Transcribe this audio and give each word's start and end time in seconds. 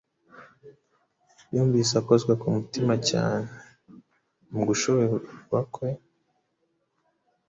Yumvise 1.53 1.93
akozwe 2.01 2.33
ku 2.41 2.47
mutima 2.55 2.93
cyane. 3.09 3.51
Mu 4.53 4.61
gushoberwa 4.67 5.59
kwe, 5.73 5.89